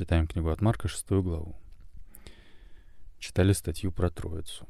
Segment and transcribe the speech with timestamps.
[0.00, 1.54] Читаем книгу от Марка, шестую главу.
[3.18, 4.66] Читали статью про Троицу.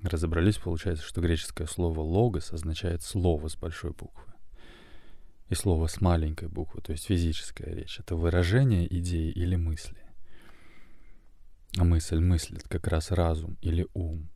[0.00, 4.32] Разобрались, получается, что греческое слово «логос» означает «слово» с большой буквы.
[5.50, 8.00] И слово с маленькой буквы, то есть физическая речь.
[8.00, 10.00] Это выражение идеи или мысли.
[11.76, 14.30] А мысль мыслит как раз разум или ум.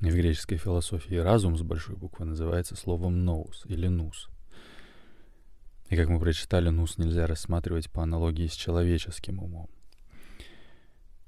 [0.00, 4.30] И в греческой философии разум с большой буквы называется словом «nous» или «нус».
[5.88, 9.68] И как мы прочитали, нус нельзя рассматривать по аналогии с человеческим умом.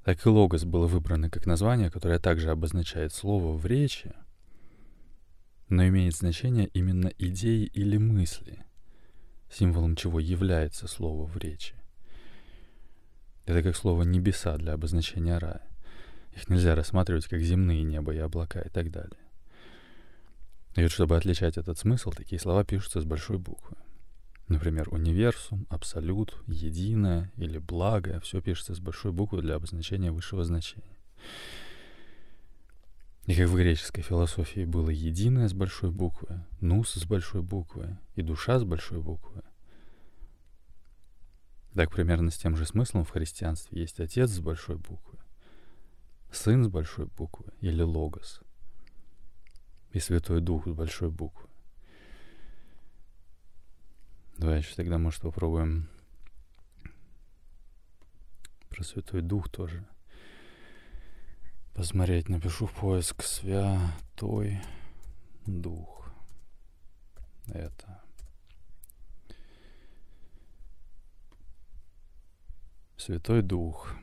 [0.04, 4.12] Так и логос было выбрано как название, которое также обозначает слово в речи,
[5.68, 8.64] но имеет значение именно идеи или мысли,
[9.50, 11.74] символом чего является слово в речи.
[13.46, 15.62] Это как слово «небеса» для обозначения рая.
[16.34, 19.18] Их нельзя рассматривать как земные небо и облака и так далее.
[20.76, 23.76] И вот чтобы отличать этот смысл, такие слова пишутся с большой буквы.
[24.48, 28.20] Например, универсум, абсолют, единое или благо.
[28.20, 30.96] Все пишется с большой буквы для обозначения высшего значения.
[33.26, 38.22] И как в греческой философии было единое с большой буквы, нус с большой буквы и
[38.22, 39.42] душа с большой буквы,
[41.74, 45.18] так примерно с тем же смыслом в христианстве есть отец с большой буквы,
[46.30, 48.42] сын с большой буквы или логос
[49.92, 51.45] и святой дух с большой буквы.
[54.38, 55.88] Давай еще тогда, может, попробуем
[58.68, 59.86] про Святой Дух тоже
[61.72, 62.28] посмотреть.
[62.28, 64.60] Напишу в поиск Святой
[65.46, 66.10] Дух.
[67.46, 68.02] Это.
[72.98, 73.94] Святой Дух.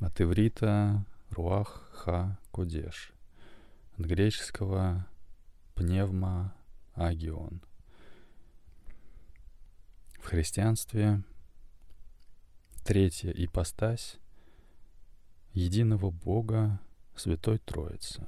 [0.00, 3.12] От иврита Руах Ха Кодеш.
[3.98, 5.06] От греческого
[5.74, 6.54] пневма
[6.94, 7.60] Агион–
[10.24, 11.22] в христианстве
[12.82, 14.16] третья ипостась
[15.52, 16.80] единого Бога
[17.14, 18.26] Святой Троицы.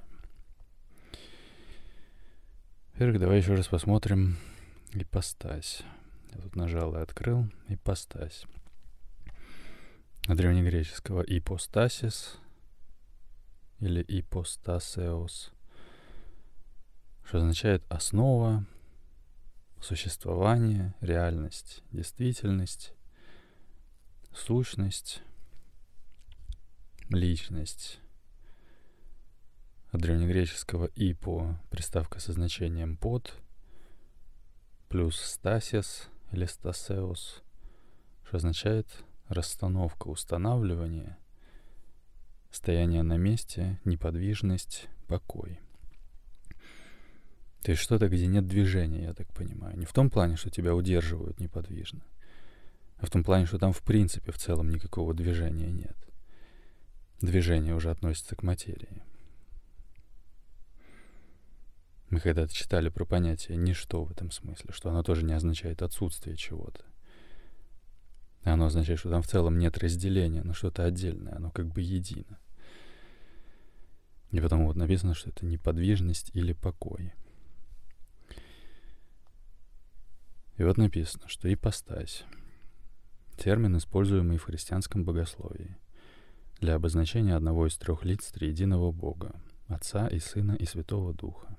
[2.93, 4.37] Во-первых, давай еще раз посмотрим
[4.93, 5.83] ипостась.
[6.35, 8.45] Я тут нажал и открыл ипостась.
[10.29, 12.37] От древнегреческого ипостасис
[13.81, 15.51] или ипостасеос,
[17.25, 18.67] что означает основа,
[19.81, 22.93] существование, реальность, действительность,
[24.35, 25.23] сущность,
[27.09, 28.01] личность.
[29.93, 33.35] От древнегреческого «ипо» приставка со значением «под»,
[34.89, 37.43] плюс «стасис» или «стасеус»,
[38.25, 38.89] что означает
[39.29, 41.17] расстановка, устанавливание,
[42.51, 45.61] стояние на месте, неподвижность, покой—
[47.63, 49.77] то есть что-то, где нет движения, я так понимаю.
[49.77, 52.03] Не в том плане, что тебя удерживают неподвижно,
[52.99, 55.97] а в том плане, что там в принципе в целом никакого движения нет.
[57.21, 59.03] Движение уже относится к материи.
[62.09, 66.37] Мы когда-то читали про понятие «ничто» в этом смысле, что оно тоже не означает отсутствие
[66.37, 66.85] чего-то.
[68.43, 72.39] Оно означает, что там в целом нет разделения на что-то отдельное, оно как бы едино.
[74.31, 77.13] И потому вот написано, что это неподвижность или покой—
[80.57, 82.25] И вот написано, что ипостась—
[83.37, 85.77] термин, используемый в христианском богословии
[86.61, 89.35] для обозначения одного из трех лиц триединого Бога—
[89.69, 91.57] Отца и Сына и Святого Духа.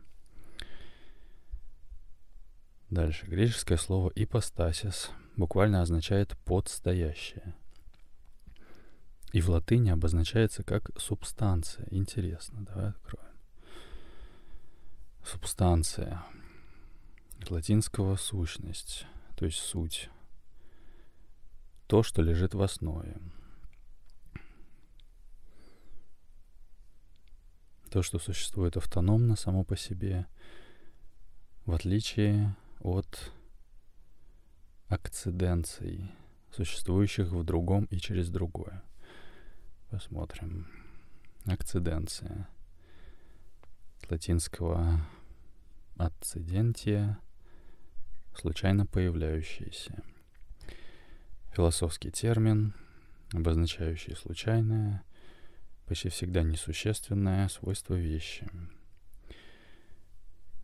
[2.90, 3.28] Дальше.
[3.28, 7.54] Греческое слово «ипостасис» буквально означает «подстоящее».
[9.34, 11.86] И в латыни обозначается как субстанция.
[11.92, 13.28] Интересно, давай откроем.
[15.26, 16.24] Субстанция
[17.42, 19.06] от латинского сущность,
[19.36, 20.10] то есть суть.
[21.88, 23.18] То, что лежит в основе.
[27.90, 30.28] То, что существует автономно само по себе,
[31.66, 33.32] в отличие от
[34.90, 36.12] акциденций,
[36.52, 38.84] существующих в другом и через другое.
[39.90, 40.68] Посмотрим.
[41.46, 42.50] Акциденция.
[44.02, 45.02] С латинского
[45.98, 47.18] акцидентия
[48.38, 50.04] случайно появляющиеся.
[51.54, 52.74] Философский термин,
[53.34, 55.04] обозначающий случайное,
[55.88, 58.48] почти всегда несущественное свойство вещи.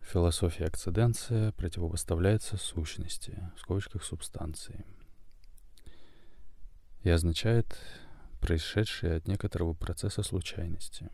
[0.02, 4.86] Философия акциденция противопоставляется сущности, в скобочках субстанции,
[7.02, 7.80] и означает
[8.40, 11.10] происшедшее от некоторого процесса случайности.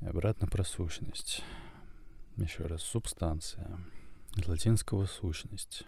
[0.00, 1.42] И обратно про сущность.
[2.36, 3.78] Еще раз, субстанция—
[4.36, 5.84] от латинского «сущность»,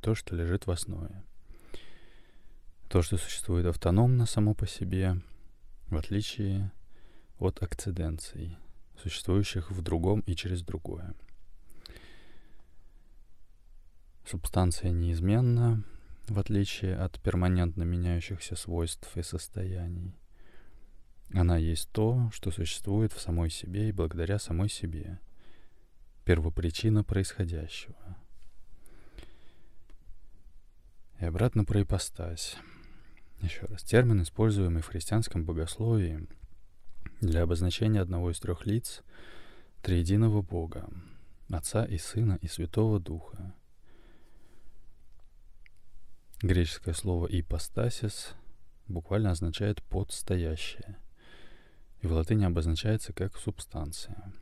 [0.00, 1.22] то, что лежит в основе.
[2.88, 5.20] То, что существует автономно само по себе,
[5.88, 6.70] в отличие
[7.38, 8.56] от акциденций,
[9.02, 11.14] существующих в другом и через другое.
[14.24, 15.84] Субстанция неизменна,
[16.28, 20.14] в отличие от перманентно меняющихся свойств и состояний.
[21.32, 25.18] Она есть то, что существует в самой себе и благодаря самой себе,
[26.26, 27.94] первопричина происходящего.
[31.20, 32.56] И обратно про ипостась.
[33.40, 33.82] Еще раз.
[33.84, 36.26] Термин, используемый в христианском богословии
[37.20, 39.02] для обозначения одного из трех лиц
[39.82, 40.90] триединого Бога,
[41.48, 43.54] Отца и Сына и Святого Духа.
[46.42, 48.34] Греческое слово «ипостасис»
[48.88, 50.98] буквально означает «подстоящее»,
[52.00, 54.32] и в латыни обозначается как «субстанция».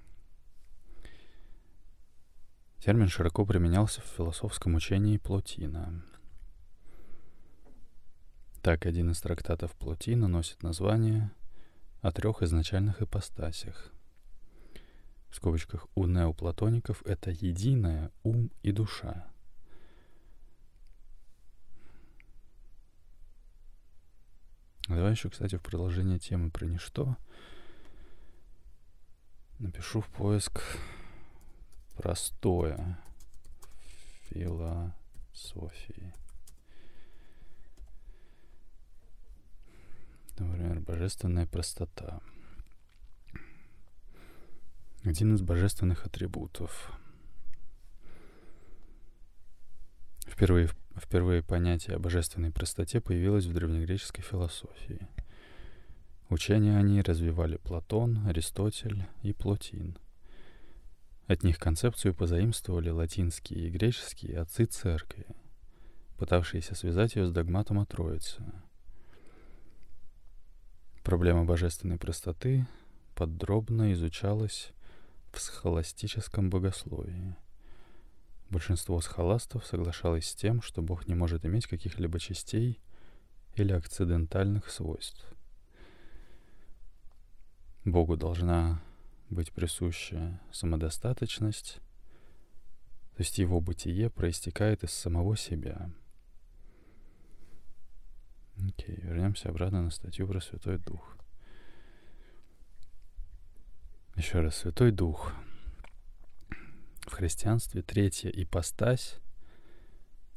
[2.79, 6.03] Термин широко применялся в философском учении Плотина—
[8.65, 11.31] так, один из трактатов Плотина носит название
[12.01, 13.93] о трех изначальных ипостасях.
[15.29, 19.31] В скобочках у неоплатоников это единое ум и душа.
[24.89, 27.19] Давай еще, кстати, в продолжение темы про ничто
[29.59, 30.63] напишу в поиск
[31.97, 32.99] простое
[34.31, 36.13] философии.
[40.39, 42.21] Например, божественная простота.
[45.05, 46.93] Один из божественных атрибутов.
[50.27, 55.07] Впервые, впервые понятие о божественной простоте появилось в древнегреческой философии.
[56.31, 59.97] Учения о ней развивали Платон, Аристотель и Плотин.
[61.27, 65.27] От них концепцию позаимствовали латинские и греческие отцы церкви,
[66.19, 68.45] пытавшиеся связать ее с догматом о Троице—
[71.05, 72.67] Проблема божественной простоты
[73.15, 74.73] подробно изучалась
[75.33, 77.37] в схоластическом богословии.
[78.49, 82.81] Большинство схоластов соглашалось с тем, что Бог не может иметь каких-либо частей
[83.55, 85.31] или акцидентальных свойств.
[87.85, 88.83] Богу должна
[89.31, 91.81] быть присуща самодостаточность,
[93.17, 95.91] то есть его бытие проистекает из самого себя—
[98.57, 101.17] Окей, вернемся обратно на статью про Святой Дух.
[104.17, 105.33] Еще раз, Святой Дух.
[107.01, 109.19] В христианстве третья ипостась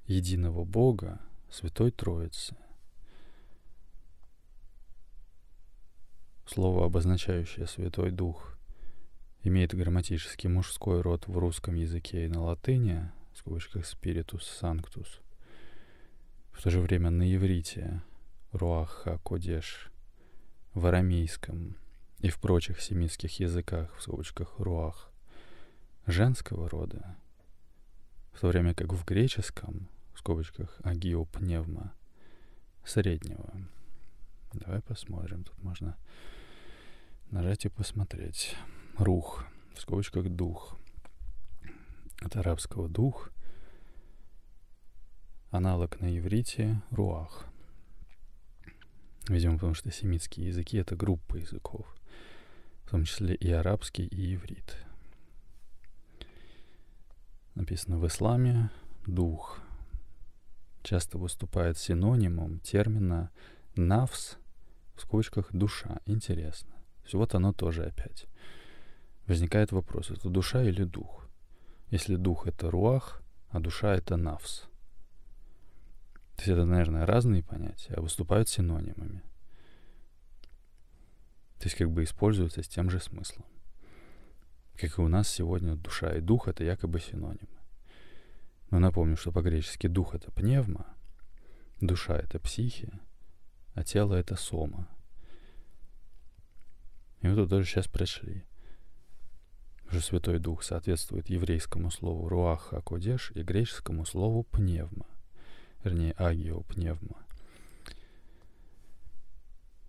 [0.08, 2.58] единого Бога, Святой Троицы.
[6.48, 8.57] Слово, обозначающее Святой Дух,
[9.48, 15.08] имеет грамматический мужской род в русском языке и на латыни, в скобочках «spiritus sanctus»,
[16.52, 18.02] в то же время на иврите
[18.52, 19.92] Руаха Кодеш,
[20.74, 21.76] в арамейском
[22.20, 25.12] и в прочих семитских языках, в скобочках Руах,
[26.06, 27.16] женского рода,
[28.34, 31.94] в то время как в греческом, в скобочках Агиопневма,
[32.86, 33.54] среднего.
[34.54, 35.98] Давай посмотрим, тут можно
[37.30, 38.56] нажать и посмотреть.
[38.98, 39.46] Рух,
[39.76, 40.78] в скобочках дух.
[42.22, 43.32] От арабского дух,
[45.52, 47.46] аналог на иврите руах—
[49.30, 51.86] Видимо, потому что семитские языки— это группа языков,
[52.86, 54.78] в том числе и арабский, и иврит.
[57.56, 58.70] Написано в исламе
[59.06, 59.60] «дух»
[60.84, 63.32] часто выступает синонимом термина
[63.76, 64.38] «навс»
[64.96, 66.00] в скобочках «душа».
[66.06, 66.74] Интересно.
[67.12, 68.28] Вот оно тоже опять.
[69.28, 71.28] Возникает вопрос, это душа или дух?
[71.90, 74.64] Если дух— это руах, а душа— это навс—
[76.38, 79.24] то есть это, наверное, разные понятия, а выступают синонимами.
[81.58, 83.44] То есть как бы используются с тем же смыслом.
[84.76, 87.58] Как и у нас сегодня душа и дух— это якобы синонимы.
[88.70, 90.86] Но напомню, что по-гречески дух— это пневма,
[91.82, 92.94] душа— это психи,
[93.74, 94.88] а тело— это сома.
[97.22, 98.44] И мы тут тоже сейчас прочли.
[99.90, 105.06] Уже Святой Дух соответствует еврейскому слову руах акодеш и греческому слову пневма
[105.88, 107.26] вернее, агиопневма.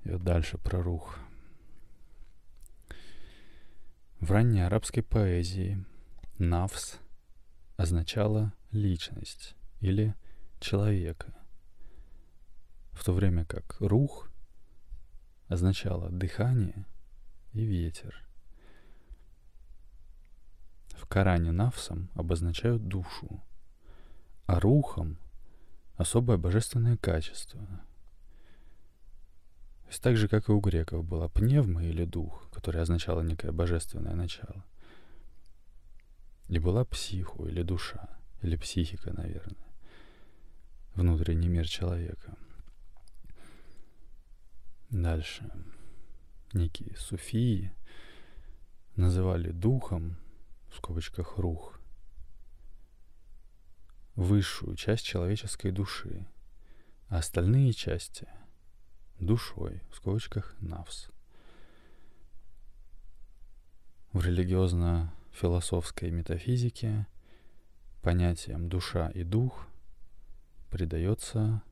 [0.05, 1.19] И вот дальше про рух.
[4.21, 5.85] В ранней арабской поэзии
[6.39, 6.99] «навс»
[7.77, 10.15] означало личность или
[10.61, 11.35] человека,
[12.93, 14.29] в то время как «рух»
[15.49, 16.87] означало дыхание
[17.53, 18.28] и ветер.
[20.99, 23.41] В Коране «навсом» обозначают душу,
[24.47, 25.17] а «рухом»
[25.97, 27.61] особое божественное качество,
[29.83, 33.53] То есть так же, как и у греков была пневма или дух, который означало некое
[33.53, 34.65] божественное начало.
[36.49, 38.09] И была психу или душа,
[38.43, 39.67] или психика, наверное,
[40.95, 42.37] внутренний мир человека.
[44.91, 45.51] Дальше.
[46.53, 47.73] Некие суфии
[48.97, 50.17] называли духом,
[50.71, 51.81] в скобочках рух,
[54.15, 56.27] высшую часть человеческой души,
[57.09, 58.29] а остальные части—
[59.21, 61.09] душой, в скобочках навс.
[64.13, 67.07] В религиозно-философской метафизике
[68.03, 69.67] понятиям душа и дух
[70.71, 71.63] придается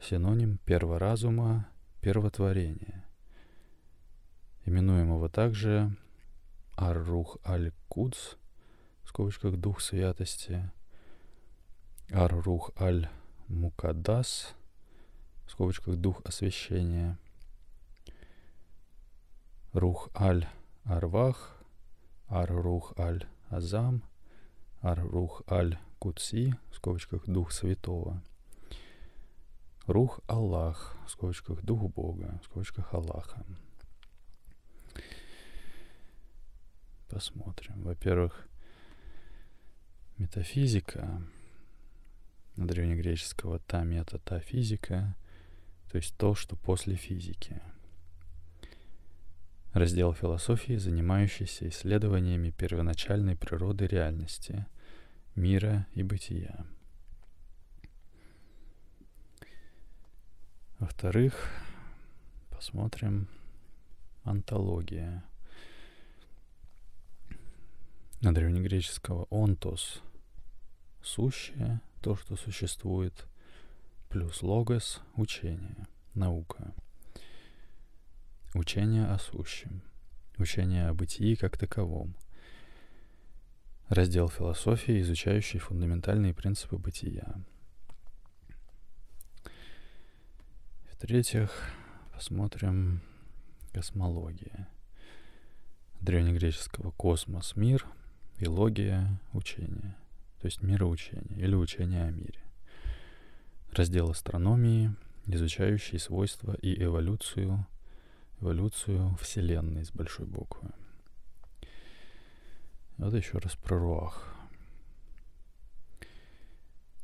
[0.00, 1.68] синоним перворазума
[2.00, 3.04] первотворения,
[4.64, 5.96] именуемого также
[6.76, 8.36] Ар-Рух Аль-Кудс,
[9.02, 10.70] в скобочках Дух Святости,
[12.12, 14.54] Ар-Рух Аль-Мукадас,
[15.46, 17.18] в скобочках Дух Освящения,
[19.72, 21.56] Рух Аль-Арвах,
[22.28, 24.02] Ар-Рух Аль-Азам,
[24.82, 28.22] Ар-Рух Аль-Кудси, в скобочках Дух Святого—
[29.86, 33.44] Рух Аллах, в скобочках Дух Бога, в скобочках Аллаха.
[37.08, 37.82] Посмотрим.
[37.82, 38.48] Во-первых,
[40.18, 41.22] метафизика
[42.56, 45.14] древнегреческого та мета, та физика,
[45.90, 47.60] то есть то, что после физики.
[49.72, 54.66] Раздел философии, занимающийся исследованиями первоначальной природы реальности,
[55.34, 56.66] мира и бытия.
[60.78, 61.50] Во-вторых,
[62.50, 63.28] посмотрим
[64.24, 65.24] антология.
[68.20, 70.02] На древнегреческого «онтос»—
[71.02, 73.26] сущее, то, что существует,
[74.10, 76.74] плюс «логос»— учение, наука.
[78.52, 79.80] Учение о сущем,
[80.36, 82.14] учение о бытии как таковом.
[83.88, 87.34] Раздел философии, изучающий фундаментальные принципы бытия—
[90.98, 91.50] В-третьих,
[92.14, 93.02] посмотрим
[93.74, 94.66] космология.
[96.00, 97.86] Древнегреческого космос— мир,
[98.38, 99.94] и логия— учение.
[100.40, 102.40] То есть мироучение или учение о мире.
[103.72, 104.94] Раздел астрономии,
[105.26, 107.66] изучающий свойства и эволюцию,
[108.40, 110.70] эволюцию Вселенной с большой буквы.
[112.96, 114.34] Вот еще раз про Руах.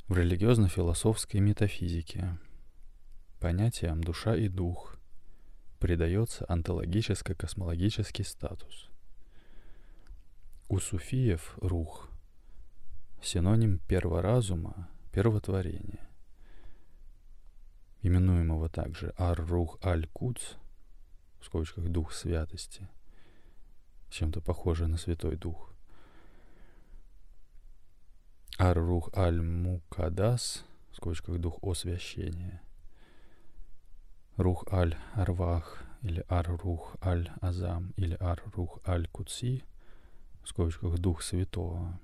[0.07, 2.39] В религиозно-философской метафизике—
[3.43, 4.95] Понятиям душа и дух
[5.77, 8.89] придается онтологическо-космологический статус.
[10.69, 12.09] У суфиев рух—
[13.21, 16.07] синоним перворазума, первотворения,
[18.01, 20.53] именуемого также Ар-Рух Аль-Куц,
[21.41, 22.87] в скобочках Дух Святости,
[24.09, 25.73] чем-то похоже на Святой Дух.
[28.57, 32.61] Ар-Рух Аль-Мукадас, в скобочках Дух Освящения—
[34.37, 39.63] Рух аль-Арвах или Ар-Рух аль-Азам или Ар-Рух аль-Куци,
[40.43, 41.99] в скобочках Дух Святого,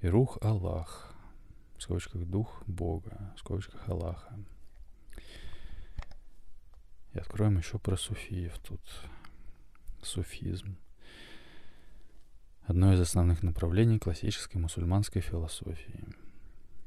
[0.00, 1.14] и Рух Аллах,
[1.76, 4.34] в скобочках Дух Бога, в скобочках Аллаха.
[7.12, 8.80] И откроем еще про суфиев тут.
[10.02, 10.76] Суфизм.
[12.66, 16.04] Одно из основных направлений классической мусульманской философии.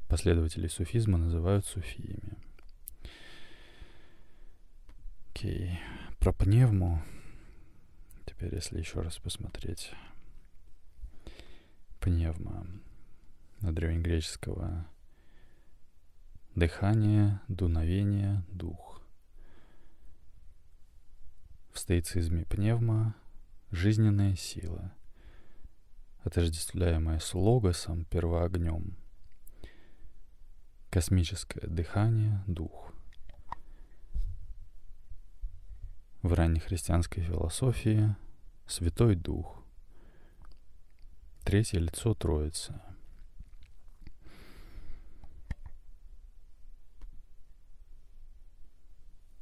[0.08, 2.27] Последователей суфизма называют суфиями.
[5.38, 5.78] Окей.
[6.18, 7.00] Про пневму.
[8.26, 9.92] Теперь, если еще раз посмотреть.
[12.00, 12.66] Пневма.
[13.60, 14.84] На древнегреческого
[16.56, 19.00] дыхание, дуновение, дух.
[21.72, 23.14] В стоицизме пневма—
[23.70, 24.92] жизненная сила,
[26.24, 28.96] отождествляемая с логосом, первоогнем.
[30.90, 32.92] Космическое дыхание, дух—
[36.22, 38.14] в раннехристианской философии
[38.66, 39.62] Святой Дух,
[41.44, 42.80] третье лицо Троицы.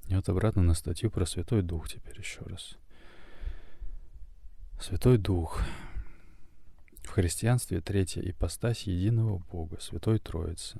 [0.09, 2.77] И вот обратно на статью про Святой Дух теперь еще раз.
[4.81, 5.63] Святой Дух.
[7.03, 10.79] В христианстве третья ипостась единого Бога, Святой Троицы.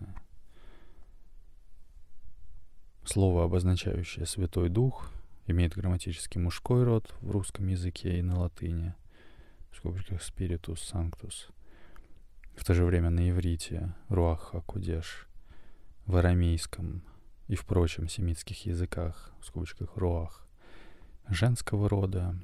[3.05, 5.11] Слово, обозначающее Святой Дух,
[5.47, 8.95] имеет грамматически мужской род в русском языке и на латыни,
[9.77, 11.51] скобочках Spiritus Sanctus.
[12.57, 15.29] В то же время на иврите Руах Хакудеш,
[16.07, 17.03] в арамейском
[17.49, 20.49] и в прочем семитских языках, в скобочках Руах,
[21.29, 22.35] женского рода,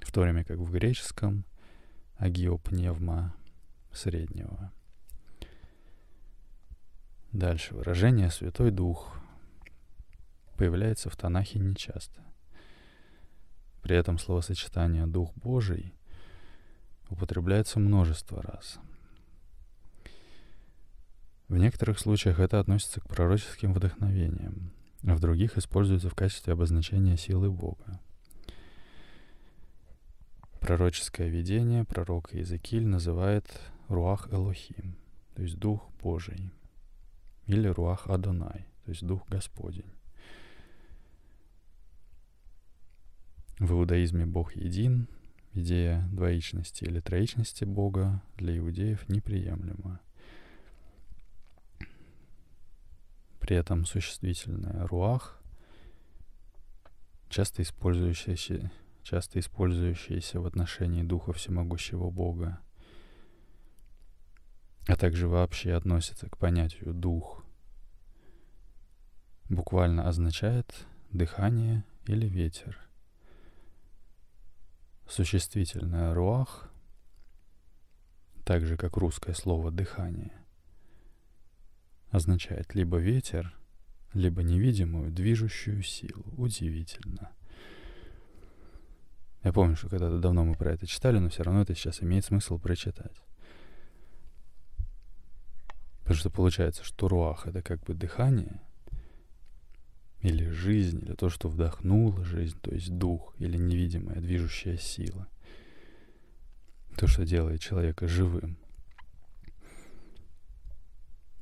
[0.00, 1.44] в то время как в греческом
[2.16, 3.34] агиопневма
[3.92, 4.72] среднего.
[7.32, 7.74] Дальше.
[7.74, 9.16] Выражение «Святой Дух»
[10.56, 12.22] появляется в Танахе нечасто.
[13.84, 15.92] При этом словосочетание «Дух Божий»
[17.10, 18.78] употребляется множество раз.
[21.48, 24.72] В некоторых случаях это относится к пророческим вдохновениям,
[25.06, 28.00] а в других используется в качестве обозначения силы Бога.
[30.60, 33.44] Пророческое видение пророк Иезекииль называет
[33.88, 34.96] Руах Элохим,
[35.34, 36.50] то есть Дух Божий,
[37.46, 39.92] или Руах Адонай, то есть Дух Господень.
[43.58, 45.06] В иудаизме Бог един,
[45.52, 50.00] идея двоичности или троичности Бога для иудеев неприемлема.
[53.38, 55.40] При этом существительное руах,
[57.28, 62.58] часто использующееся, часто использующееся в отношении Духа Всемогущего Бога,
[64.88, 67.44] а также вообще относится к понятию «дух»,
[69.48, 72.83] буквально означает «дыхание» или «ветер».
[75.14, 76.68] Существительное «руах»,
[78.44, 80.32] так же как русское слово «дыхание»,
[82.10, 83.56] означает либо ветер,
[84.12, 86.24] либо невидимую движущую силу.
[86.36, 87.30] Удивительно.
[89.44, 92.24] Я помню, что когда-то давно мы про это читали, но все равно это сейчас имеет
[92.24, 93.22] смысл прочитать.
[96.00, 98.60] Потому что получается, что руах— это как бы дыхание—
[100.24, 105.28] или жизнь, или то, что вдохнуло жизнь, то есть дух, или невидимая движущая сила.
[106.96, 108.56] То, что делает человека живым.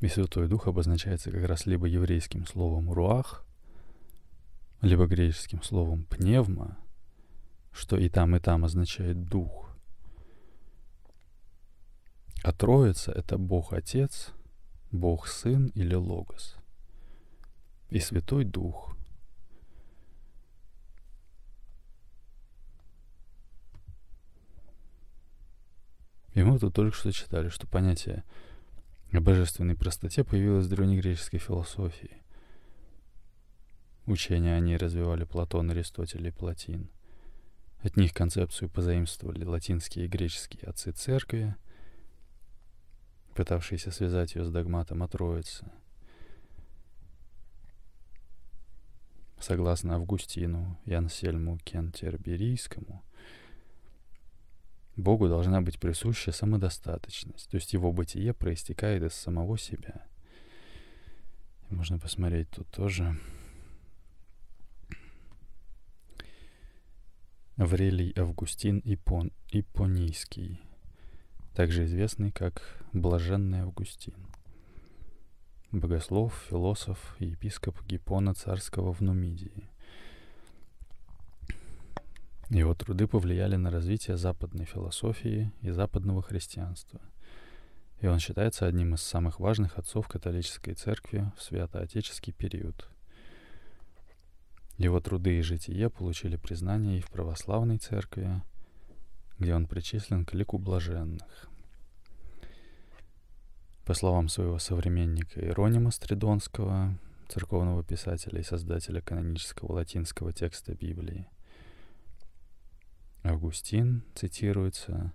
[0.01, 3.47] И Святой Дух обозначается как раз либо еврейским словом «руах»,
[4.81, 6.77] либо греческим словом «пневма»,
[7.71, 9.71] что и там, и там означает «дух».
[12.42, 14.33] А Троица— это Бог Отец,
[14.90, 16.57] Бог Сын или Логос—
[17.92, 18.96] и Святой Дух.
[26.35, 28.24] И мы тут только что читали, что понятие
[29.12, 32.16] о божественной простоте появилось в древнегреческой философии.
[34.07, 36.88] Учения о ней развивали Платон, Аристотель и Платин.
[37.83, 41.55] От них концепцию позаимствовали латинские и греческие отцы церкви,
[43.35, 45.70] пытавшиеся связать ее с догматом о Троице—
[49.42, 53.02] Согласно Августину и Ансельму Кентерберийскому,
[54.94, 60.07] Богу должна быть присуща самодостаточность, то есть его бытие проистекает из самого себя.
[61.70, 63.18] можно посмотреть тут тоже.
[67.57, 70.61] Аврелий Августин Ипон, Ипонийский,
[71.52, 74.14] также известный как Блаженный Августин
[75.73, 79.69] богослов, философ и епископ Гиппона царского в Нумидии.
[82.51, 87.01] Его труды повлияли на развитие западной философии и западного христианства.
[88.01, 92.89] И он считается одним из самых важных отцов католической церкви в святоотеческий период.
[94.77, 98.43] Его труды и житие получили признание и в православной церкви,
[99.39, 101.49] где он причислен к лику блаженных.
[103.85, 106.97] По словам своего современника Иронима Стридонского,
[107.29, 111.27] церковного писателя и создателя канонического латинского текста Библии,
[113.25, 115.12] Августин, цитируется,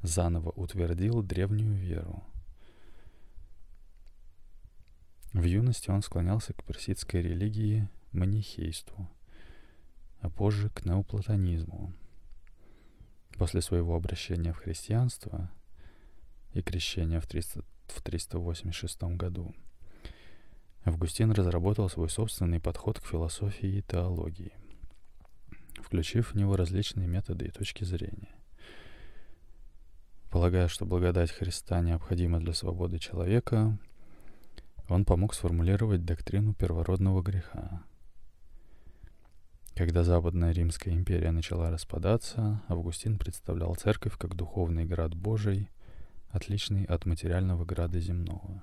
[0.00, 2.22] заново утвердил древнюю веру.
[5.32, 9.10] В юности он склонялся к персидской религии манихейству,
[10.20, 11.92] а позже к неоплатонизму.
[13.36, 15.50] После своего обращения в христианство
[16.58, 19.54] и крещения в, 300, в 386 году.
[20.84, 24.52] Августин разработал свой собственный подход к философии и теологии,
[25.82, 28.34] включив в него различные методы и точки зрения.
[30.30, 33.78] Полагая, что благодать Христа необходима для свободы человека,
[34.88, 37.82] он помог сформулировать доктрину первородного греха.
[39.74, 45.70] Когда Западная Римская империя начала распадаться, Августин представлял церковь как духовный град Божий,
[46.30, 48.62] отличный от материального града земного.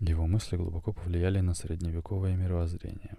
[0.00, 3.16] Его мысли глубоко повлияли на средневековое мировоззрение.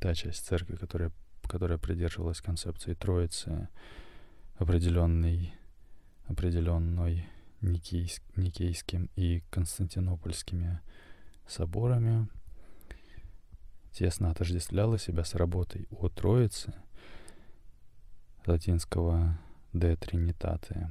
[0.00, 3.68] Та часть церкви, которая, которая придерживалась концепции Троицы,
[4.56, 5.54] определенной,
[6.26, 7.26] определенной
[7.60, 10.80] Никейск, Никейским и Константинопольскими
[11.46, 12.28] соборами,
[13.92, 16.74] тесно отождествляла себя с работой о Троице,
[18.46, 19.38] латинского
[19.72, 20.88] «De Trinitate»,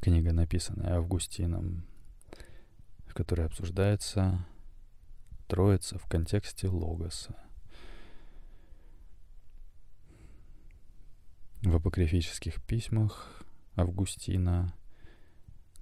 [0.00, 1.84] книга, написанная Августином,
[3.06, 4.46] в которой обсуждается
[5.46, 7.36] Троица в контексте Логоса.
[11.62, 13.44] В апокрифических письмах
[13.76, 14.74] Августина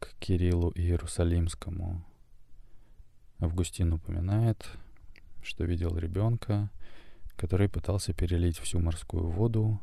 [0.00, 2.04] к Кириллу Иерусалимскому
[3.40, 4.68] Августин упоминает,
[5.42, 6.70] что видел ребенка,
[7.36, 9.80] который пытался перелить всю морскую воду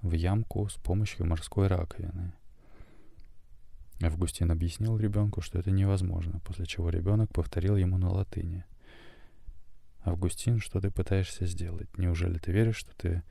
[0.00, 2.32] в ямку с помощью морской раковины.
[4.00, 8.64] Августин объяснил ребенку, что это невозможно, после чего ребенок повторил ему на латыни.
[10.04, 11.88] «Августин, что ты пытаешься сделать?
[11.98, 13.22] Неужели ты веришь, что ты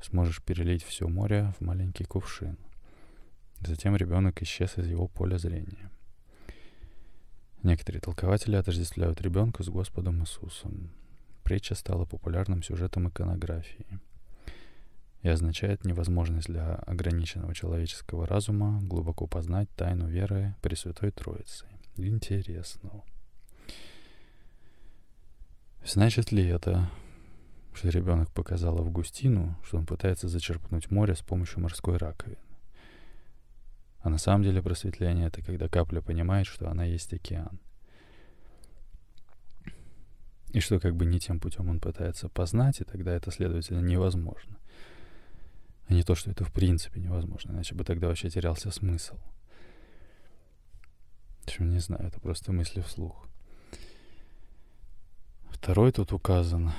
[0.00, 2.56] сможешь перелить все море в маленький кувшин?»
[3.60, 5.90] Затем ребенок исчез из его поля зрения.
[7.62, 10.90] Некоторые толкователи отождествляют ребенка с Господом Иисусом.
[11.42, 14.00] Притча стала популярным сюжетом иконографии—
[15.26, 21.66] и означает невозможность для ограниченного человеческого разума глубоко познать тайну веры Пресвятой Троицы.
[21.96, 23.02] Интересно.
[25.84, 26.88] Значит ли это,
[27.74, 32.38] что ребенок показал Августину, что он пытается зачерпнуть море с помощью морской раковины?
[33.98, 37.58] А на самом деле просветление— это когда капля понимает, что она есть океан.
[40.50, 44.56] И что как бы не тем путем он пытается познать, и тогда это, следовательно, невозможно.
[45.88, 49.16] А не то, что это в принципе невозможно, иначе бы тогда вообще терялся смысл.
[51.40, 53.28] В общем, не знаю, это просто мысли вслух.
[55.50, 56.72] Второй тут указан.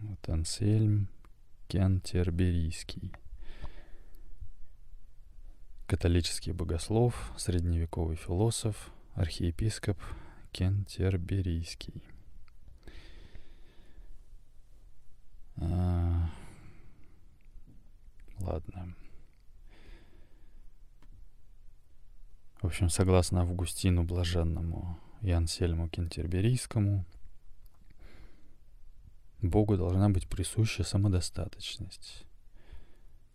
[0.00, 1.08] Вот Ансельм
[1.68, 3.12] Кентерберийский.
[5.86, 9.98] Католический богослов, средневековый философ, архиепископ
[10.52, 12.02] Кентерберийский.
[15.56, 16.30] А,
[18.48, 18.94] Ладно.
[22.62, 27.04] В общем, согласно Августину Блаженному и Ансельму Кентерберийскому,
[29.42, 32.24] Богу должна быть присуща самодостаточность.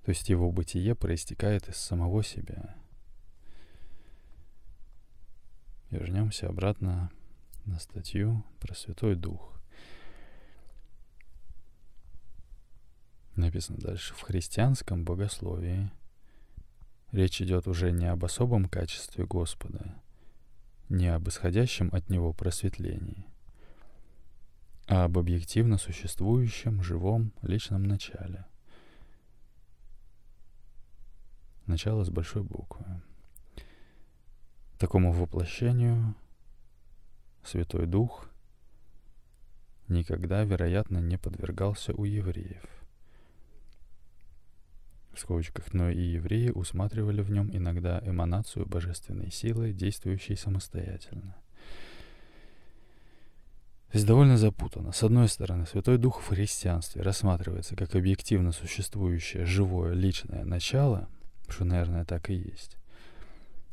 [0.04, 2.76] То есть его бытие проистекает из самого себя.
[5.92, 7.12] Вернемся обратно
[7.66, 9.53] на статью про Святой Дух.
[13.36, 14.14] Написано дальше.
[14.14, 15.92] В христианском богословии
[17.12, 19.96] речь идет уже не об особом качестве Господа,
[20.90, 23.26] не об исходящем от Него просветлении,
[24.88, 28.46] а об объективно существующем, живом, личном начале.
[31.66, 32.86] Начало с большой буквы.
[34.78, 36.14] Такому воплощению
[37.44, 38.30] Святой Дух
[39.88, 42.64] никогда, вероятно, не подвергался у евреев–
[45.14, 51.36] в скобочках, но и евреи усматривали в нем иногда эманацию божественной силы, действующей самостоятельно.
[53.94, 54.92] Здесь довольно запутано.
[54.92, 61.08] С одной стороны, Святой Дух в христианстве рассматривается как объективно существующее живое личное начало,
[61.48, 62.78] что, наверное, так и есть.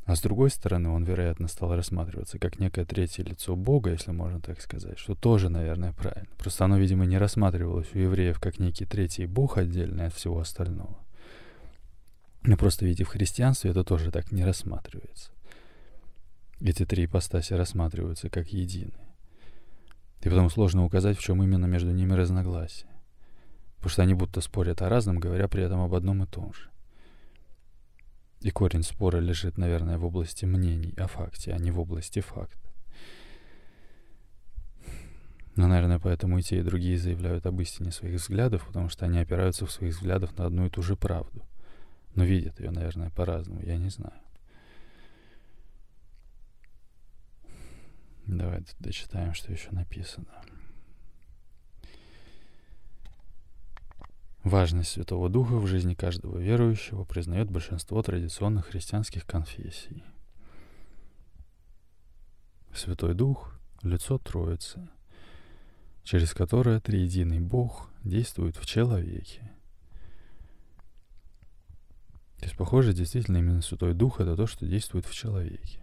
[0.05, 4.41] А с другой стороны, он, вероятно, стал рассматриваться как некое третье лицо Бога, если можно
[4.41, 6.29] так сказать, что тоже, наверное, правильно.
[6.37, 10.99] Просто оно, видимо, не рассматривалось у евреев как некий третий Бог отдельный от всего остального.
[12.43, 15.31] Но просто видите, в христианстве это тоже так не рассматривается.
[16.61, 19.15] Эти три ипостаси рассматриваются как единые.
[20.23, 22.91] И потом сложно указать, в чем именно между ними разногласие.
[23.77, 26.69] Потому что они будто спорят о разном, говоря при этом об одном и том же.
[28.41, 32.71] И корень спора лежит, наверное, в области мнений о факте, а не в области факта.
[35.57, 39.19] Но, наверное, поэтому и те, и другие заявляют об истине своих взглядов, потому что они
[39.19, 41.43] опираются в своих взглядах на одну и ту же правду.
[42.15, 44.21] Но видят ее, наверное, по-разному, я не знаю.
[48.27, 50.43] Давай дочитаем, что еще написано.
[54.45, 60.03] Важность Святого Духа в жизни каждого верующего признает большинство традиционных христианских конфессий.
[62.75, 64.89] Святой Дух— лицо Троицы,
[66.05, 69.51] через которое Триединый Бог действует в человеке
[72.41, 75.79] то есть, похоже, действительно именно Святой Дух— это то, что действует в человеке.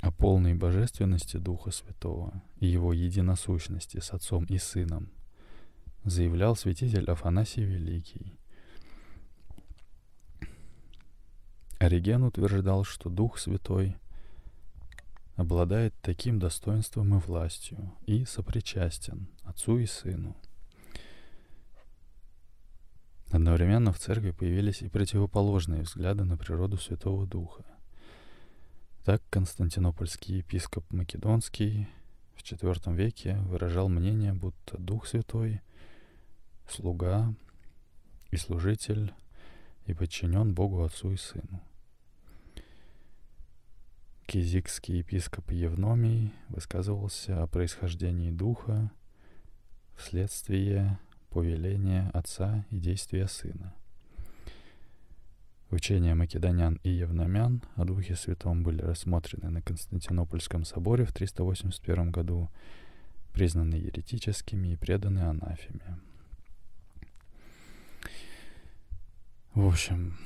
[0.00, 5.10] А полной божественности Духа Святого и его единосущности с Отцом и Сыном,
[6.04, 8.38] заявлял святитель Афанасий Великий.
[11.78, 13.96] Ориген утверждал, что Дух Святой
[15.34, 20.34] обладает таким достоинством и властью и сопричастен Отцу и Сыну.
[23.30, 27.64] Одновременно в церкви появились и противоположные взгляды на природу Святого Духа.
[29.04, 31.88] Так Константинопольский епископ Македонский
[32.34, 35.60] в IV веке выражал мнение, будто Дух Святой—
[36.68, 37.34] слуга
[38.30, 39.12] и служитель
[39.86, 41.62] и подчинен Богу Отцу и Сыну.
[44.26, 48.90] Кизикский епископ Евномий высказывался о происхождении Духа
[49.96, 50.98] вследствие
[51.36, 53.74] повеления Отца и действия Сына.
[55.70, 62.48] Учения македонян и евномян о Духе Святом были рассмотрены на Константинопольском соборе в 381 году,
[63.34, 65.98] признаны еретическими и преданы анафеме.
[69.52, 70.16] В общем,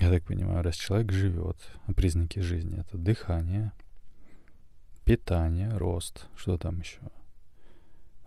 [0.00, 3.72] я так понимаю, раз человек живет, а признаки жизни это дыхание,
[5.06, 7.00] питание, рост, что там еще?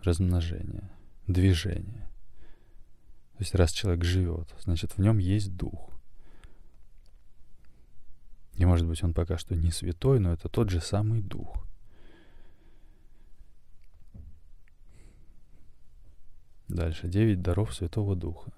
[0.02, 0.90] Размножение
[1.28, 2.10] движение.
[3.34, 5.92] То есть раз человек живет, значит в нем есть дух.
[8.56, 11.64] И может быть он пока что не святой, но это тот же самый дух.
[16.68, 17.08] Дальше.
[17.08, 18.52] Девять даров Святого Духа.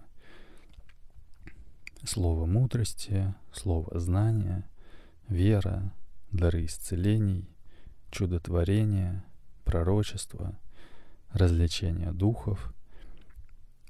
[2.06, 4.68] Слово мудрости, слово знания,
[5.28, 5.94] вера,
[6.32, 7.48] дары исцелений,
[8.10, 9.24] чудотворения,
[9.66, 10.58] пророчество—
[11.32, 12.74] развлечения духов,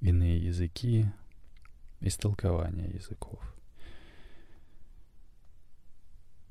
[0.02, 1.06] иные языки,
[2.00, 3.40] истолкование языков.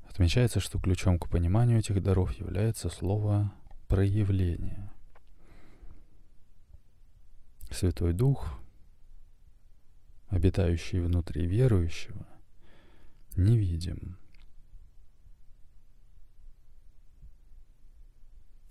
[0.09, 3.53] Отмечается, что ключом к пониманию этих даров является слово
[3.87, 4.91] «проявление».
[7.71, 8.59] Святой Дух,
[10.27, 12.25] обитающий внутри верующего,
[13.35, 14.17] невидим–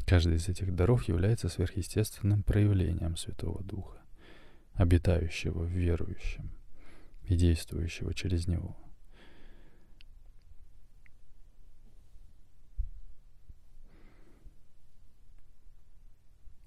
[0.08, 3.98] Каждый из этих даров является сверхъестественным проявлением Святого Духа,
[4.72, 6.50] обитающего в верующем
[7.24, 8.74] и действующего через него.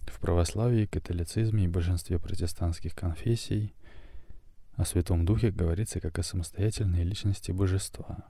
[0.05, 3.73] В православии, католицизме и большинстве протестантских конфессий
[4.73, 8.29] о Святом Духе говорится как о самостоятельной личности Божества,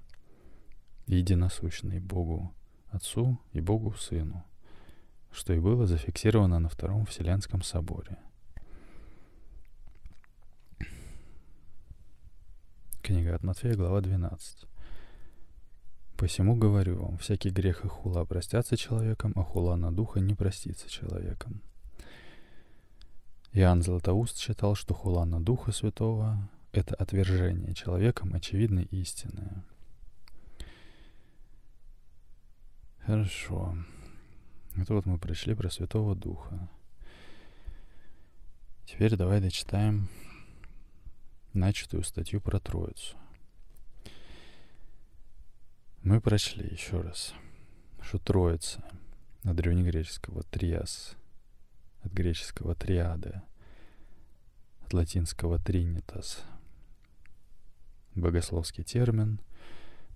[1.05, 2.55] единосущной Богу
[2.91, 4.45] Отцу и Богу Сыну–
[5.31, 8.17] что и было зафиксировано на Втором Вселенском соборе.
[13.01, 14.67] Книга от Матфея, глава 12.
[16.17, 20.87] «Посему говорю вам, всякий грех и хула простятся человеком, а хула на духа не простится
[20.89, 21.61] человеком».
[23.53, 29.63] Иоанн Златоуст считал, что хула на Духа Святого— это отвержение человеком очевидной истины.
[33.05, 33.75] Хорошо.
[34.77, 36.69] Это вот мы пришли про Святого Духа.
[38.85, 40.07] Теперь давай дочитаем
[41.53, 43.17] начатую статью про Троицу.
[46.03, 47.33] Мы прочли еще раз,
[48.01, 48.81] что Троица
[49.43, 51.17] от древнегреческого триас,
[52.03, 53.43] от греческого триада,
[54.85, 56.43] от латинского тринитас,
[58.15, 59.41] богословский термин,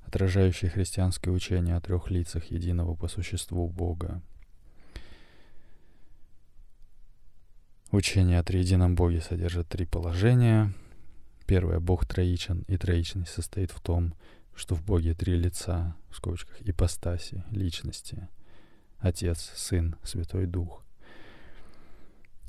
[0.05, 4.21] отражающий христианское учение о трех лицах единого по существу Бога—
[7.95, 10.73] Учение о триедином Боге содержит три положения.
[11.45, 14.13] Первое— Бог троичен, и троичность состоит в том,
[14.53, 18.27] что в Боге три лица, в скобочках, ипостаси, личности.
[18.97, 20.83] Отец, Сын, Святой Дух.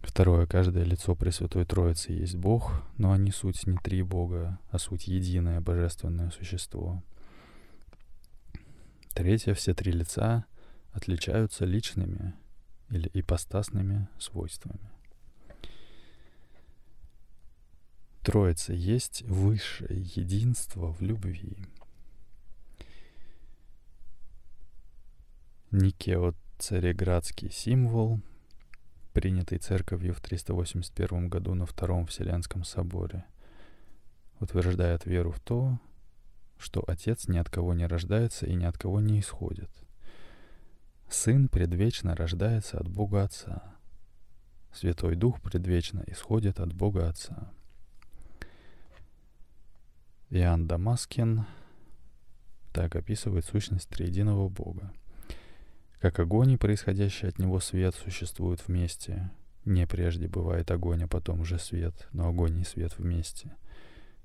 [0.03, 0.49] Второе.
[0.49, 5.61] Каждое лицо Пресвятой Троицы есть Бог, но они суть не три Бога, а суть единое
[5.61, 7.05] божественное существо.
[9.15, 9.55] Третье.
[9.55, 10.45] Все три лица
[10.91, 12.35] отличаются личными
[12.91, 14.96] или ипостасными свойствами.
[18.27, 21.65] Троица есть высшее единство в любви.
[25.71, 28.21] Никеот цареградский символ,
[29.13, 33.25] принятый церковью в 381 году на Втором Вселенском соборе,
[34.41, 35.79] утверждает веру в то,
[36.59, 39.71] что Отец ни от кого не рождается и ни от кого не исходит.
[41.09, 43.77] Сын предвечно рождается от Бога Отца.
[44.73, 47.53] Святой Дух предвечно исходит от Бога Отца.
[50.31, 51.47] Иоанн Дамаскин
[52.73, 54.93] так описывает сущность триединого Бога.
[56.01, 59.31] Как огонь и происходящий от него свет существуют вместе.
[59.65, 63.55] Не прежде бывает огонь, а потом уже свет, но огонь и свет вместе.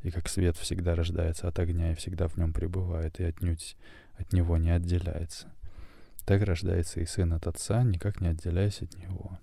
[0.01, 3.77] И как свет всегда рождается от огня и всегда в нем пребывает, и отнюдь
[4.15, 5.53] от него не отделяется.
[6.25, 9.39] Так рождается и сын от отца, никак не отделяясь от него.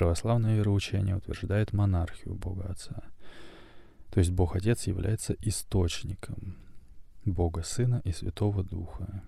[0.00, 3.02] Православное вероучение утверждает монархию Бога Отца.
[4.10, 6.56] То есть Бог Отец является источником
[7.26, 9.22] Бога Сына и Святого Духа.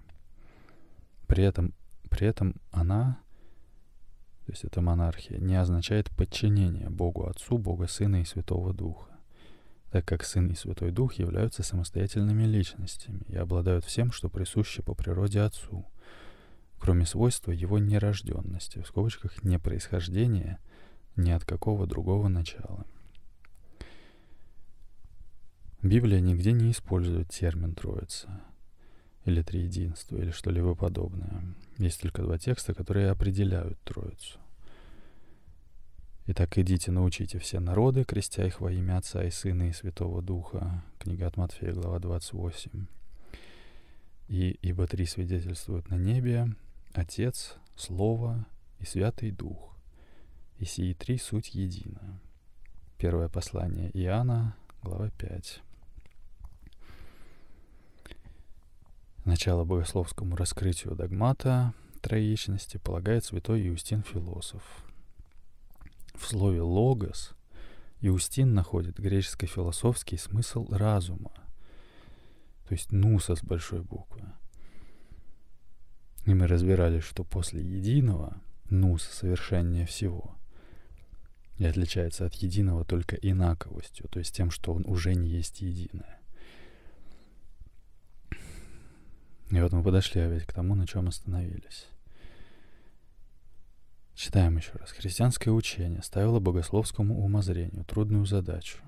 [1.27, 1.75] При этом,
[2.09, 3.21] при этом она,
[4.47, 9.11] то есть эта монархия, не означает подчинение Богу Отцу, Бога Сына и Святого Духа,
[9.91, 14.95] так как Сын и Святой Дух являются самостоятельными личностями и обладают всем, что присуще по
[14.95, 15.85] природе Отцу,
[16.83, 20.59] кроме свойства его нерожденности, в скобочках не происхождения
[21.15, 22.85] ни от какого другого начала.
[25.81, 28.43] Библия нигде не использует термин «троица»
[29.25, 31.45] или «триединство» или что-либо подобное.
[31.79, 34.41] Есть только два текста, которые определяют Троицу.
[36.27, 40.83] Итак, идите, научите все народы, крестя их во имя Отца и Сына и Святого Духа.
[40.99, 42.87] Книга от Матфея, глава 28.
[44.27, 46.57] И ибо три свидетельствуют на небе,
[46.95, 48.47] Отец, Слово
[48.79, 49.75] и Святый Дух.
[50.59, 52.21] И сии три суть едино.
[52.99, 55.63] Первое послание Иоанна, глава 5.
[59.25, 64.63] Начало богословскому раскрытию догмата троичности полагает святой Иустин Философ.
[66.15, 67.33] В слове «логос»
[68.03, 71.33] Иустин находит греческо-философский смысл разума,
[72.69, 74.31] то есть «нуса» с большой буквы.
[76.25, 80.37] И мы разбирали, что после единого «нус» совершеннее всего
[81.59, 86.21] и отличается от единого только инаковостью, то есть тем, что он уже не есть единое.
[89.51, 91.87] И вот мы подошли опять к тому, на чем остановились.
[94.15, 94.91] Читаем еще раз.
[94.93, 98.79] Христианское учение ставило богословскому умозрению трудную задачу.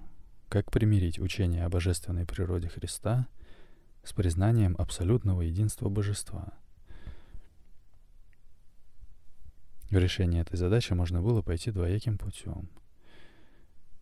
[0.49, 3.27] Как примирить учение о божественной природе Христа
[4.05, 6.53] с признанием абсолютного единства божества?
[9.91, 12.69] В решении этой задачи можно было пойти двояким путем.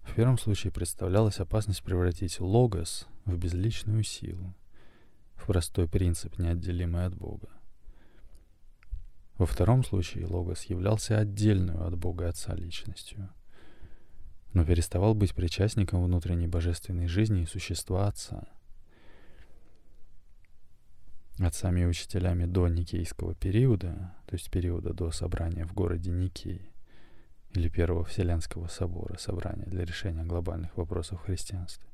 [0.02, 4.54] В первом случае представлялась опасность превратить логос в безличную силу,
[5.34, 7.48] в простой принцип, неотделимый от Бога.
[9.38, 13.28] Во втором случае Логос являлся отдельную от Бога Отца личностью,
[14.52, 18.46] но переставал быть причастником внутренней божественной жизни и существа Отца.
[21.46, 26.70] Отцами и учителями до Никейского периода, то есть периода до собрания в городе Никей,
[27.52, 31.86] или Первого Вселенского собора, собрания для решения глобальных вопросов христианства,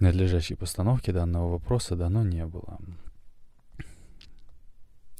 [0.00, 2.78] Надлежащей постановки данного вопроса дано не было.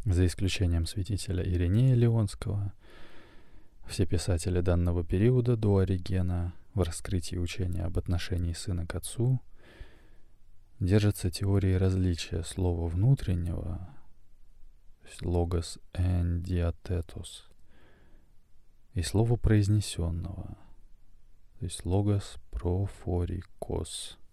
[0.05, 2.73] За исключением святителя Иринея Леонского,
[3.87, 9.41] все писатели данного периода до Оригена в раскрытии учения об отношении сына к отцу
[10.81, 13.89] держатся теории различия слова внутреннего,
[15.23, 17.49] логос эндиатетус,
[18.95, 20.57] и слова произнесенного,
[21.59, 24.19] то есть логос профорикос–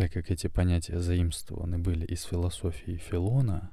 [0.00, 3.70] Так как эти понятия заимствованы были из философии Филона,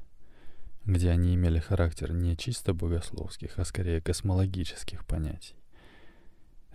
[0.84, 5.56] где они имели характер не чисто богословских, а скорее космологических понятий,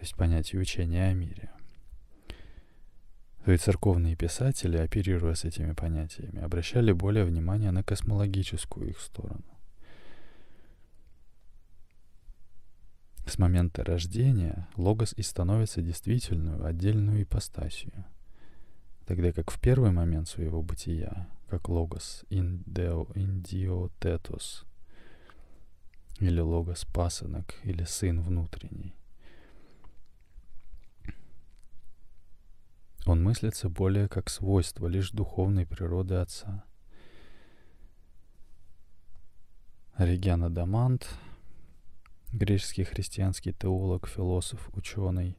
[0.03, 1.51] есть понятий учения о мире,
[3.45, 9.45] то и церковные писатели, оперируя с этими понятиями, обращали более внимание на космологическую их сторону.
[13.27, 18.05] С момента рождения логос и становится действительную отдельную ипостасию–
[19.07, 24.65] тогда как в первый момент своего бытия, как логос индео, индиотетос,
[26.21, 28.95] или логос пасынок, или сын внутренний,
[33.07, 36.65] он мыслится более как свойство лишь духовной природы Отца.
[39.95, 41.09] Оригена Дамант,
[42.33, 45.37] греческий христианский теолог, философ, ученый,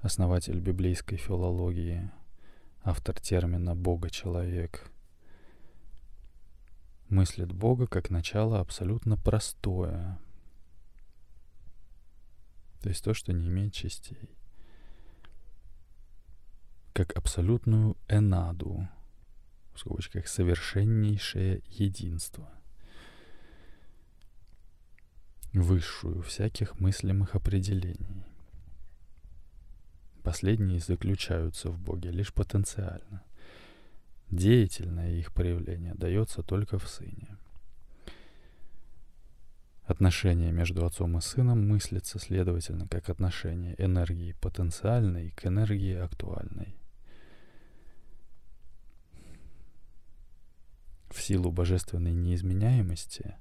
[0.00, 2.10] основатель библейской филологии–
[2.84, 4.90] автор термина «бога-человек»,
[7.08, 10.18] мыслит Бога как начало абсолютно простое,
[12.82, 14.28] то есть то, что не имеет частей,
[16.94, 18.88] как абсолютную энаду,
[19.74, 22.48] в скобочках совершеннейшее единство,
[25.52, 28.24] высшую всяких мыслимых определений.
[30.22, 33.24] Последние заключаются в Боге лишь потенциально.
[34.30, 37.36] Деятельное их проявление дается только в Сыне.
[39.82, 46.76] Отношение между отцом и сыном мыслится, следовательно, как отношение энергии потенциальной к энергии актуальной.
[51.14, 53.36] В силу божественной неизменяемости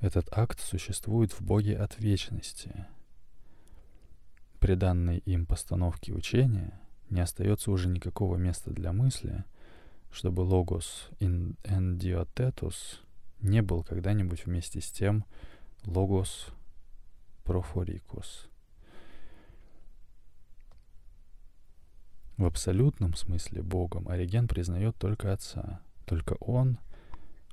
[0.00, 2.86] этот акт существует в Боге от вечности.
[4.58, 9.44] При данной им постановке учения не остается уже никакого места для мысли,
[10.10, 13.02] чтобы логос эндиотетус
[13.40, 15.24] не был когда-нибудь вместе с тем
[15.86, 16.48] логос
[17.44, 18.48] профорикус.
[22.36, 25.80] В абсолютном смысле Богом Ориген признает только Отца.
[26.06, 26.78] Только Он,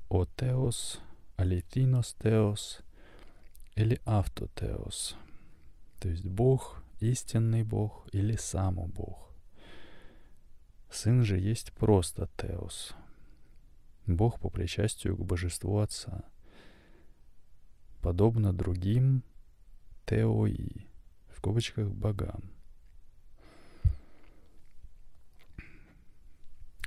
[0.10, 1.00] о Теос,
[1.38, 2.82] Алитинос Теос
[3.76, 5.16] или Автотеос.
[6.00, 9.32] То есть Бог, истинный Бог или само Бог.
[10.90, 12.94] Сын же есть просто Теос,
[14.06, 16.26] Бог по причастию к божеству Отца.
[18.02, 19.24] Подобно другим
[20.06, 20.88] теои,
[21.30, 22.52] в кавычках богам.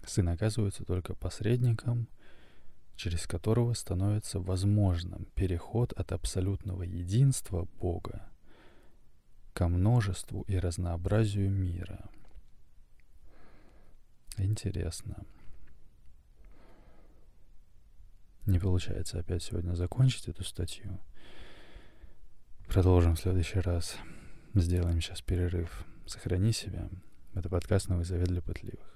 [0.06, 2.08] Сын оказывается только посредником,
[2.96, 8.28] через которого становится возможным переход от абсолютного единства Бога
[9.52, 12.08] ко множеству и разнообразию мира.
[14.36, 15.24] Интересно.
[18.46, 21.00] Не получается опять сегодня закончить эту статью.
[22.68, 23.96] Продолжим в следующий раз.
[24.54, 25.84] Сделаем сейчас перерыв.
[26.06, 26.88] Сохрани себя.
[27.34, 28.93] Это подкаст «Новый завет для пытливых».